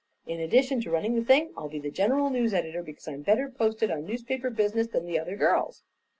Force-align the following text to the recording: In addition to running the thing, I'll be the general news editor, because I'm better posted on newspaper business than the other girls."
In 0.25 0.39
addition 0.39 0.81
to 0.81 0.89
running 0.89 1.13
the 1.13 1.23
thing, 1.23 1.53
I'll 1.55 1.69
be 1.69 1.77
the 1.77 1.91
general 1.91 2.31
news 2.31 2.55
editor, 2.55 2.81
because 2.81 3.07
I'm 3.07 3.21
better 3.21 3.51
posted 3.55 3.91
on 3.91 4.07
newspaper 4.07 4.49
business 4.49 4.87
than 4.87 5.05
the 5.05 5.19
other 5.19 5.35
girls." 5.35 5.83